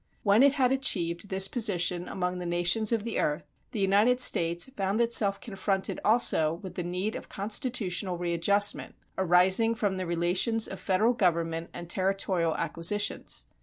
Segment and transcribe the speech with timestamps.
[0.23, 4.67] When it had achieved this position among the nations of the earth, the United States
[4.75, 10.79] found itself confronted, also, with the need of constitutional readjustment, arising from the relations of
[10.79, 13.45] federal government and territorial acquisitions.